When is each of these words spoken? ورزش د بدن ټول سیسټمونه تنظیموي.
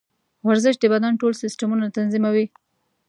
ورزش 0.47 0.75
د 0.79 0.85
بدن 0.93 1.13
ټول 1.21 1.33
سیسټمونه 1.43 1.85
تنظیموي. 1.97 2.45